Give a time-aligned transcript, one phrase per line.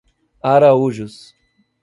[0.51, 1.35] Araújos